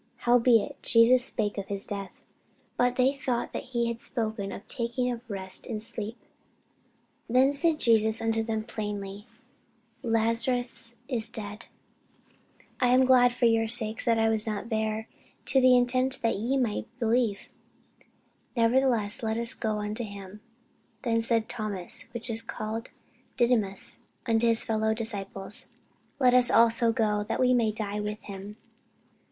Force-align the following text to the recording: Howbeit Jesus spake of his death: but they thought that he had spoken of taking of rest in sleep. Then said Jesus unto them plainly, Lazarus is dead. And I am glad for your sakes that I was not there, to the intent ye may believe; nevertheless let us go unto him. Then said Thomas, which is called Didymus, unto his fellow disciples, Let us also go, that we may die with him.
Howbeit 0.25 0.77
Jesus 0.81 1.23
spake 1.23 1.59
of 1.59 1.67
his 1.67 1.85
death: 1.85 2.09
but 2.75 2.95
they 2.95 3.13
thought 3.13 3.53
that 3.53 3.65
he 3.65 3.87
had 3.87 4.01
spoken 4.01 4.51
of 4.51 4.65
taking 4.65 5.11
of 5.11 5.21
rest 5.29 5.67
in 5.67 5.79
sleep. 5.79 6.17
Then 7.29 7.53
said 7.53 7.77
Jesus 7.79 8.19
unto 8.19 8.41
them 8.41 8.63
plainly, 8.63 9.27
Lazarus 10.01 10.95
is 11.07 11.29
dead. 11.29 11.65
And 11.65 11.65
I 12.79 12.87
am 12.95 13.05
glad 13.05 13.31
for 13.31 13.45
your 13.45 13.67
sakes 13.67 14.03
that 14.05 14.17
I 14.17 14.27
was 14.27 14.47
not 14.47 14.69
there, 14.69 15.07
to 15.45 15.61
the 15.61 15.77
intent 15.77 16.17
ye 16.23 16.57
may 16.57 16.87
believe; 16.99 17.41
nevertheless 18.57 19.21
let 19.21 19.37
us 19.37 19.53
go 19.53 19.77
unto 19.77 20.03
him. 20.03 20.41
Then 21.03 21.21
said 21.21 21.47
Thomas, 21.47 22.07
which 22.11 22.27
is 22.27 22.41
called 22.41 22.89
Didymus, 23.37 23.99
unto 24.25 24.47
his 24.47 24.63
fellow 24.63 24.95
disciples, 24.95 25.67
Let 26.19 26.33
us 26.33 26.49
also 26.49 26.91
go, 26.91 27.23
that 27.29 27.39
we 27.39 27.53
may 27.53 27.71
die 27.71 27.99
with 27.99 28.19
him. 28.21 28.57